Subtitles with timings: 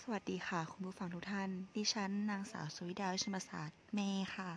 [0.00, 4.50] สวัสดีค่ะ คุณผู้ฟังทุกท่าน ดิฉันนางสาวสุวิดาวิชมศาสตร์เมย์ค่ะ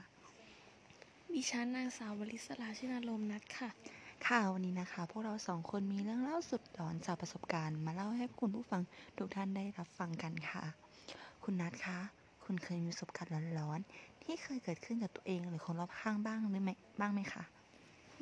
[1.33, 3.69] ดิฉันนางสาววลิศราชินาลมนัทค่ะ
[4.27, 8.81] ค่ะวันนี้นะคะ พวกเราสองคนมีเรื่องเล่าสุดหลอนจากประสบการณ์มาเล่าให้คุณผู้ฟัง
[9.17, 10.63] ทุกท่านได้รับฟังกันค่ะ
[11.43, 11.99] คุณนัทคะ
[12.45, 17.43] คุณเคยมีประสบการณ์ร้อนๆที่เคยเกิดขึ้นกับตัวเองหรือคนรอบข้างบ้างหรือไม่บ้างไหมคะ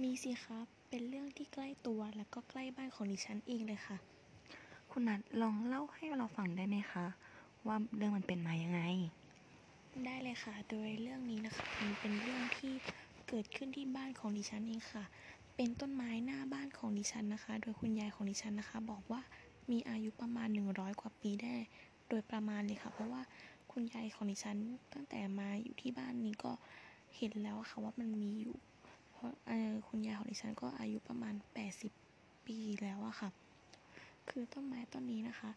[0.01, 3.97] มีสิครับ เป็นเรื่องที่ใกล้ตัวและก็ใกล้บ้านของดิฉันเองเลยค่ะ
[4.91, 7.05] คุณนัทลองเล่าให้เราฟังได้ไหมคะ
[7.67, 8.81] ว่าเรื่องมันเป็นมายังไง
[10.05, 12.73] ได้เลยค่ะ โดยเรื่องนี้นะคะมันเป็นเรื่องที่
[13.27, 15.03] เกิดขึ้นที่บ้านของดิฉันเองค่ะ
[15.55, 19.21] เป็นต้นไม้หน้าบ้านของดิฉันนะคะ โดยคุณยายของดิฉันนะคะ บอกว่า
[19.71, 21.55] มีอายุประมาณ 100 กว่าปีได้
[22.09, 23.21] โดยประมาณเลยค่ะ เพราะว่า
[23.71, 24.57] คุณยายของดิฉัน
[24.93, 26.51] ตั้งแต่มาอยู่ที่บ้านนี้ก็
[27.15, 28.55] เห็นแล้วค่ะว่ามันมีอยู่
[29.11, 29.31] เพราะ
[29.87, 31.91] คุณยายของดิฉันก็อายุประมาณ 80
[32.45, 33.29] ปีแล้วอะค่ะ
[34.29, 35.51] คือต้นไม้ต้นนี้นะคะ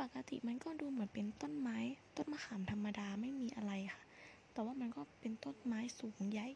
[0.00, 1.78] ปกติมันก็ดูเหมือนเป็นต้นไม้
[2.16, 4.02] ต้นมะขามธรรมดาไม่มีอะไรค่ะ
[4.52, 6.48] แต่ว่ามันก็เป็นต้นไม้สูงใหญ่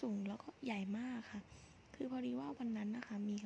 [0.00, 1.40] สูงแล้วก็ใหญ่มากค่ะ
[1.94, 3.36] คือพอดีว่าวันนั้นนะคะมี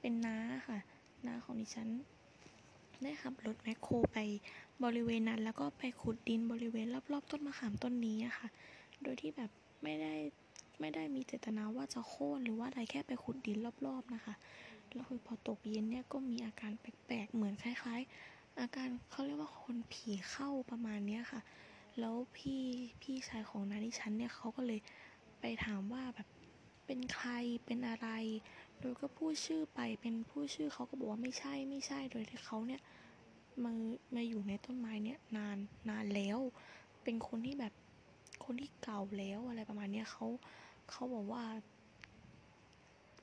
[0.00, 0.36] เป็นน้า
[0.68, 0.78] ค่ะ
[1.26, 1.88] น้าของดิฉัน
[3.02, 4.18] ได้ขับรถแมคโครไป
[4.84, 8.48] บริเวณนั้น แล้วก็ไปขุดดินบริเวณรอบๆ ต้นมะขามต้นนี้อะค่ะ
[9.02, 9.50] โดยที่แบบ
[9.82, 10.14] ไม่ได้
[10.80, 14.34] ไม่ได้มีเจตนาว่าจะโค่นหรือว่าอะไรแค่ไปขุดดินรอบๆนะคะ
[14.94, 21.40] แล้วคือพอตกเย็นเนี่ยก็มีอาการแปลกๆ เหมือนคล้ายๆ อาการเขาเรียกว่าคนผีเข้าประมาณเนี้ยค่ะ
[22.00, 22.62] แล้วพี่
[23.02, 24.80] พี่ชายของนาดิฉันเนี่ยเขาก็เลย
[25.40, 26.28] ไปถามว่าแบบ
[26.86, 27.30] เป็นใคร
[27.64, 28.08] เป็นอะไร
[28.80, 32.80] โดยก็พูดชื่อไปเป็นผู้ชื่อเขาก็บอกว่าไม่ใช่ไม่ใช่โดยที่เขาเนี่ย
[33.64, 33.72] มา
[34.14, 35.56] มาอยู่ในต้นไม้เนี่ยนาน
[35.88, 36.38] นานแล้ว
[37.02, 37.72] เป็นคนที่แบบ
[38.44, 40.26] คนที่เก่าแล้วอะไรประมาณเนี้ยเขา
[40.90, 41.44] เขาบอกว่า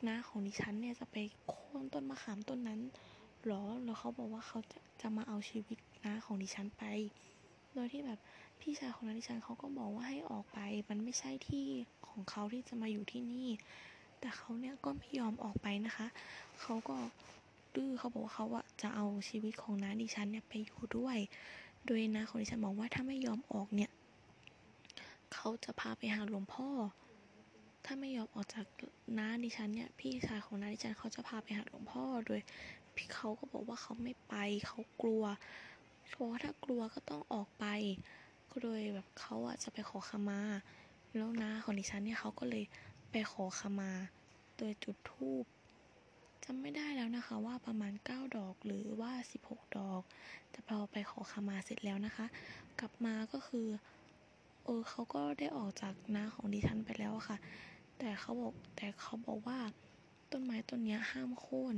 [0.08, 2.82] น้าของดิฉันเนี่ยจะไปโค่นต้นมะขามต้นนั้น
[3.46, 6.84] หรอ แล้วเขาบอกว่าเขาจะจะมาเอาชีวิตน้าของดิฉันไป
[7.74, 8.20] โดยที่แบบ
[8.60, 11.66] พี่ชายของน้าดิฉันเขาก็บอกว่าให้ออกไป มันไม่ใช่ที่
[12.08, 13.50] ของเขาที่จะมาอยู่ที่นี่
[14.20, 16.08] แต่เขาเนี่ยก็ไม่ยอมออกไปนะคะ
[16.62, 16.98] เขาก็
[17.76, 21.18] ดื้อเขาบอกว่าเขาอะจะเอาชีวิตของน้าดิฉันเนี่ยไปอยู่ด้วย
[21.86, 23.92] โดยน้าของดิฉันบอกว่าถ้าไม่ยอมออกเนี่ย
[25.34, 26.68] เขาจะพาไปหาหลวงพ่อ
[27.86, 28.66] ถ้าไม่ยอมออกจาก
[29.18, 32.42] น้าดิฉันเนี่ย พี่ชายของน้าดิฉันเขาจะพาไปหาหลวงพ่อโดย
[32.96, 34.36] พี่เขาก็บอกว่าเขาไม่ไป
[34.68, 35.24] เขากลัว
[36.10, 37.66] เพราะว่าถ้ากลัวก็ต้องออกไป
[38.50, 40.42] ก็โดยแบบเขาอะจะไปขอขมา
[41.16, 42.64] แล้วน้าของดิฉันเนี่ยเขาก็เลย
[43.12, 43.92] ไปขอขมา
[44.58, 45.46] โดยจุดธูป
[46.44, 49.12] จำไม่ได้แล้วนะคะว่าประมาณ 9 ดอกหรือว่า
[49.44, 50.02] 16 ดอก
[50.52, 52.26] แต่พอไปขอขมาเสร็จแล้วนะคะ
[52.80, 53.68] กลับมาก็คือ
[54.66, 57.38] เออเขาก็ได้ออกจากน้าของดิฉันไปแล้วอะค่ะ
[58.00, 59.60] แต่เขาบอกแต่เขาบอกว่า
[60.32, 61.76] ต้นไม้ต้นนี้ห้ามโค่น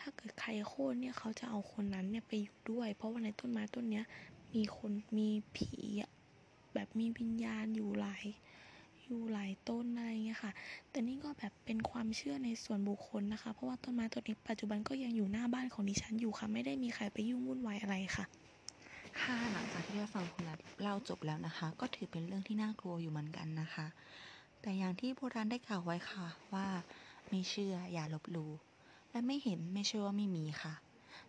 [0.00, 4.02] ถ้าเกิดใครโค่นเนี่ยเขาจะเอาคนนั้นเนี่ยไปอยู่ด้วย เพราะว่าในต้นไม้ต้นนี้
[4.54, 5.78] มีคนมีผี
[6.74, 8.24] แบบมีวิญญาณอยู่หลาย
[9.02, 10.52] อยู่หลายต้นอะไรเงี้ยค่ะ
[10.90, 18.24] แต่นี่ก็แบบเป็นความเชื่อในส่วนบุคคลนะคะ เพราะว่าต้นไม้ต้นนี้ปัจจุบันก็ยังอยู่หน้าบ้านของดิฉันอยู่ค่ะ ไม่ได้มีใครไปยุ่งวุ่นวายอะไรค่ะ
[19.22, 23.86] ค่ะ หลังจากที่ได้ฟังคุณนัทเล่าจบแล้วนะคะ ก็ถือเป็นเรื่องที่น่ากลัวอยู่เหมือนกันนะคะ
[24.62, 26.66] แต่อย่างที่โบราณได้กล่าวไว้ค่ะว่า
[27.28, 28.50] ไม่เชื่ออย่าลบหลู่
[29.10, 30.74] และไม่เห็นไม่เชื่อว่าไม่มีค่ะ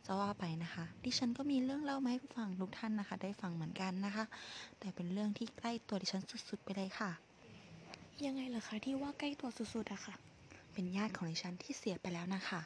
[0.06, 4.26] จะว่าไปนะคะ ดิฉันก็มีเรื่องเล่ามาให้ผู้ฟังทุกท่านนะคะ ได้ฟังเหมือนกันนะคะ
[4.80, 7.12] แต่เป็นเรื่องที่ใกล้ตัวดิฉันสุดๆไปเลยค่ะ
[8.26, 10.16] ยังไงล่ะคะที่ว่าใกล้ตัวสุดๆอะค่ะ
[10.74, 12.62] เป็นญาติของดิฉันที่เสียไปแล้วนะคะ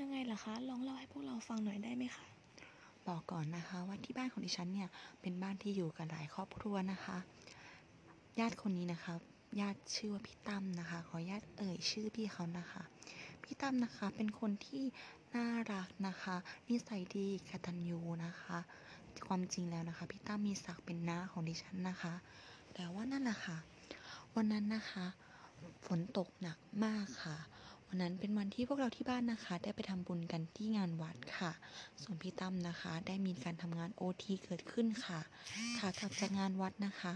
[0.00, 2.24] ยังไงล่ะคะลองเล่าให้พวกเราฟังหน่อยได้ไหมคะ
[3.08, 4.88] บอกก่อนนะคะว่าที่บ้านของดิฉันเนี่ย
[5.20, 7.16] เป็นบ้านที่อยู่กันหลายครอบครัวนะคะ
[8.38, 9.14] ญาติคนนี้นะคะ
[9.60, 12.82] ญาติชื่อว่าพี่ตั้มนะคะ ขออนุญาตเอ่ยชื่อพี่เขานะคะ
[13.42, 14.82] พี่ตั้มนะคะเป็นคนที่
[15.34, 16.36] น่ารักนะคะ
[16.68, 18.58] นิสัยดีกตัญญูนะคะ
[19.26, 22.14] ความจริงแล้วนะคะ พี่ตั้มมีศักดิ์เป็นน้าของดิฉันนะคะ
[22.74, 23.56] แต่ว่านั่นแหละค่ะ
[24.34, 25.06] วันนั้นนะคะ
[25.86, 27.36] ฝนตกหนักมากค่ะ
[27.88, 31.50] วันนั้นเป็นวันที่พวกเราที่บ้านนะคะ ได้ไปทำบุญกันที่งานวัดค่ะ
[32.02, 35.20] ส่วนพี่ตั้มนะคะ ได้มีการทำงานโอทีเกิดขึ้นค่ะ
[35.78, 37.14] ขากลับจากงานวัดนะคะ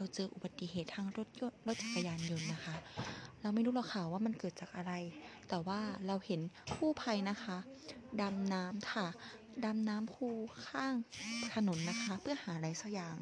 [0.00, 2.74] เราเจออุบัติเหตุทางรถยนต์รถจักรยานยนต์นะคะ
[3.40, 4.92] เราไม่รู้หรอกค่ะว่ามันเกิดจากอะไร
[5.48, 6.40] แต่ว่าเราเห็น
[6.74, 7.56] กู้ภัยนะคะ
[8.20, 9.06] ดำน้ำค่ะ
[9.64, 10.30] ดำน้ำคู
[10.66, 10.94] ข้าง
[11.54, 13.16] ถนนนะคะ เพื่อหาอะไรสักอย่าง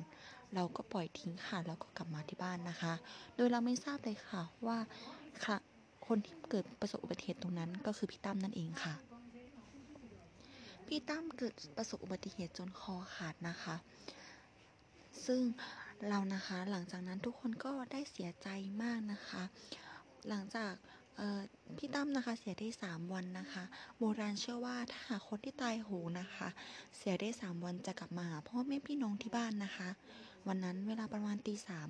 [0.55, 2.93] เราก็ปล่อยทิ้งค่ะแล้วก็กลับมาที่บ้านนะคะ
[3.37, 4.79] โดยเราไม่ทราบเลยค่ะว่า
[5.45, 5.57] ค่ะ
[6.07, 8.95] คนที่เกิดประสบอุบัติเหตุตรงนั้นก็คือพี่ตั้มนั่นเองค่ะ
[10.87, 13.77] พี่ตั้มเกิดประสบอุบัติเหตุจนคอขาดนะคะ
[15.27, 15.41] ซึ่ง
[16.09, 18.49] เรานะคะ หลังจากนั้นทุกคนก็ได้เสียใจ
[18.83, 19.43] มากนะคะ
[20.29, 20.73] หลังจาก
[21.77, 23.65] พี่ตั้มนะคะเสียได้สามวันนะคะ
[23.99, 26.49] โบราณเชื่อว่าถ้าหากคนที่ตายโหงนะคะ
[26.97, 29.89] เสียได้สามวันจะกลับมาหาพ่อแม่พี่น้องที่บ้านนะคะ
[30.49, 31.89] วันนั้นเวลาประมาณตีสาม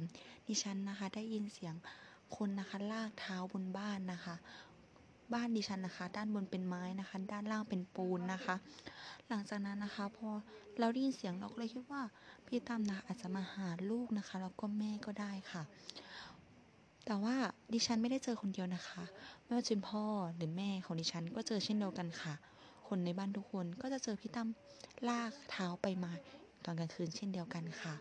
[0.49, 1.75] ดิฉันนะคะได้ยินเสียง
[2.37, 4.35] คนนะคะลากเท้าบนบ้านนะคะ
[5.35, 8.57] บ้านดิฉันนะคะ ด้านบนเป็นไม้นะคะ ด้านล่างเป็นปูนนะคะ
[9.29, 10.29] หลังจากนั้นนะคะ พอ
[10.79, 12.03] เราได้ยินเสียงเราก็เลยคิดว่า
[12.47, 15.63] พี่ตั้มนะอาจจะมาหาลูกนะคะแล้วก็แม่ก็ได้ค่ะ
[17.07, 17.37] แต่ว่า
[17.73, 19.03] ดิฉันไม่ได้เจอคนเดียวนะคะ
[19.45, 20.05] ไม่ว่าจะเป็นพ่อ
[20.37, 22.35] หรือแม่ของดิฉันก็เจอเช่นเดียวกันค่ะ
[22.89, 24.49] คนในบ้านทุกคนก็จะเจอพี่ตั้ม
[25.09, 26.13] ลากเท้าไปมา
[26.65, 27.95] ตอนกลางคืนเช่นเดียวกันค่ะ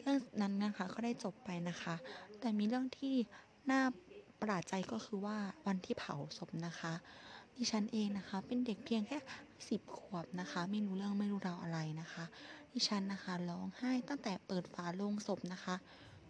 [0.00, 1.94] เรื่องนั้นนะคะก็ได้จบไปนะคะ
[2.40, 3.14] แต่มีเรื่องที่
[3.70, 3.82] น่า
[4.40, 5.36] ประหลาดใจก็คือว่า
[5.66, 6.92] วันที่เผาศพนะคะ
[7.56, 9.18] ดิฉันเองนะคะ เป็นเด็กเพียงแค่
[9.68, 12.24] สิบขวบนะคะ ไม่รู้เรื่องไม่รู้ราวอะไรนะคะ
[12.72, 15.74] ดิฉันนะคะร้องไห้ตั้งแต่เปิดฝาโลงศพนะคะ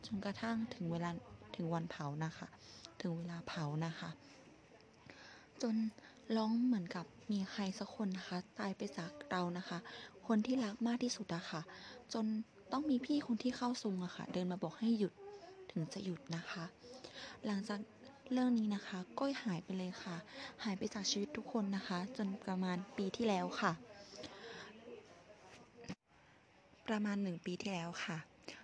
[0.07, 1.11] จนกระทั่งถึงเวลา
[1.57, 2.49] ถึงวันเผานะคะ
[3.01, 4.11] ถึงเวลาเผานะคะ
[5.63, 5.77] จน
[6.37, 9.79] ร้องเหมือนกับมีใครสักคนนะคะ ตายไปจากเรานะคะ
[10.27, 11.61] คนที่รักมากที่สุดอะค่ะ
[12.13, 12.27] จน
[12.73, 15.13] ต้องมีพี่คนที่เข้าทรงอะค่ะ เดินมาบอกให้หยุด
[15.73, 16.65] ถึงจะหยุดนะคะ
[17.47, 17.81] หลังจาก
[18.33, 20.17] เรื่องนี้นะคะก็หายไปเลยค่ะ
[20.65, 23.73] หายไปจากชีวิตทุกคนนะคะ จนประมาณปีที่แล้วค่ะ
[26.89, 28.17] ประมาณหนึ่งปีที่แล้วค่ะ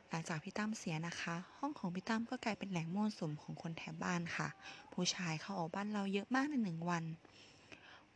[0.09, 4.49] หลังจากพี่ตั้มเสียนะคะ ห้องของพี่ตั้มก็กลายเป็นแหล่งมั่วสุมของคนแถวบ้านค่ะ
[4.93, 7.05] ผู้ชายเข้าออกบ้านเราเยอะมากในหนึ่งวัน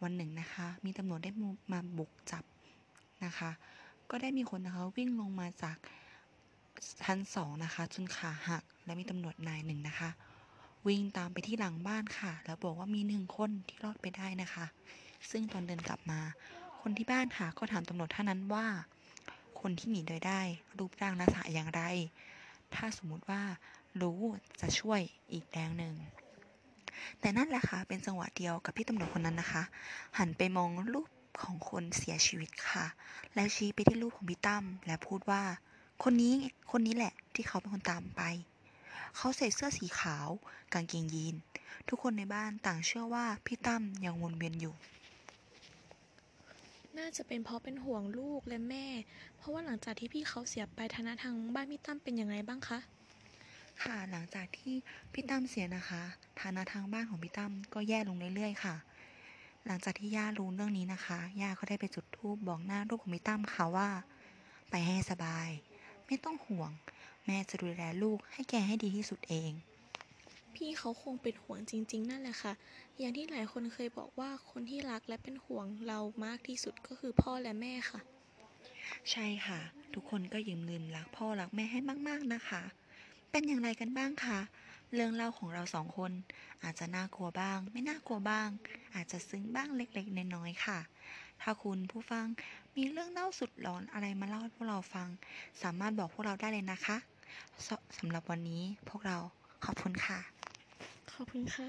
[0.03, 1.31] วันหนึ่งนะคะ มีตำรวจได้
[1.73, 2.45] มาบุกจับ
[3.25, 3.51] นะคะ
[4.11, 5.77] ก็ได้มีคนนะคะวิ่งลงมาจาก
[7.03, 10.11] ชั้นสองนะคะจนขาหักและมีตำรวจนายหนึ่งนะคะ
[10.87, 14.67] วิ่งตามไปที่หลังบ้านค่ะ แล้วบอกว่ามีหนึ่งคนที่รอดไปได้นะคะ
[15.31, 16.21] ซึ่งตอนเดินกลับมา
[16.81, 18.67] คนที่บ้านค่ะก็ถามตำรวจท่านนั้นว่า
[19.61, 20.41] คนที่หนีโดยได้
[20.79, 21.83] รูปร่างลักษณะอย่างไร
[22.75, 23.43] ถ้าสมมุติว่า
[24.01, 24.21] รู้
[24.61, 25.01] จะช่วย
[25.33, 25.95] อีกแรงหนึ่ง
[27.21, 29.63] แต่นั่นแหละค่ะเป็นจังหวะเดียวกับที่ตำรวจคนนั้นนะคะ
[30.19, 31.09] หันไปมองรูป
[31.43, 32.87] ของคนเสียชีวิตค่ะ
[33.35, 35.43] แล้วชี้ไปที่รูปของพี่ตั้มและพูดว่า
[36.03, 36.35] คนนี้
[36.71, 38.23] คนนี้แหละที่เขาเป็นคนตามไป
[39.17, 40.29] เขาใส่เสื้อสีขาว
[40.73, 41.37] กางเกงยีน
[41.89, 44.75] ทุกคนในบ้านต่างเชื่อว่าพี่ตั้มยังวนเวียนอยู่
[46.99, 48.87] น่าจะเป็นเพราะเป็นห่วงลูกและแม่
[49.37, 52.79] เพราะว่าหลังจากที่พี่เขาเสียไปฐานะทางบ้านพี่ตั้มเป็นยังไงบ้างคะ
[53.83, 54.75] ค่ะหลังจากที่
[55.13, 56.03] พี่ตั้มเสียนะคะ
[56.41, 58.77] ฐานะทางบ้านของพี่ตั้มก็แย่ลงเรื่อยๆค่ะ
[59.67, 63.89] หลังจากที่ย่ารู้เรื่องนี้นะคะย่าก็ได้ไปจุดธูปบอกหน้ารูปของพี่ตั้มค่ะว่า
[64.71, 65.49] ไปให้สบาย
[66.07, 66.71] ไม่ต้องห่วง
[67.31, 69.53] แม่จะดูแลลูกให้แกให้ดีที่สุดเอง
[70.55, 72.53] พี่เขาคงเป็นห่วงจริง ๆ นั่นแหละค่ะ
[72.99, 78.01] อย่างที่หลายคนเคยบอกว่าคนที่รักและเป็นห่วงเรามากที่สุดก็คือพ่อและแม่ค่ะ
[79.11, 79.61] ใช่ค่ะ
[79.95, 82.63] ทุกคนก็อย่าลืมรักพ่อรักแม่ให้มากๆนะคะ
[83.31, 84.39] เป็นอย่างไรกันบ้างคะ
[84.95, 86.13] เรื่องเล่าของเราสองคน
[86.63, 88.49] อาจจะน่ากลัวบ้าง ไม่น่ากลัวบ้าง
[88.95, 90.79] อาจจะซึ้งบ้างเล็กๆน้อยๆค่ะ
[91.43, 92.27] ถ้าคุณผู้ฟัง
[92.77, 95.09] มีเรื่องเล่าสุดหลอนอะไรมาเล่าให้พวกเราฟัง
[95.63, 97.18] สามารถบอกพวกเราได้เลยนะคะส
[97.99, 99.17] สำหรับวันนี้พวกเรา
[99.65, 100.19] ขอบคุณค่ะ
[101.13, 101.69] ขอบคุณค่ะ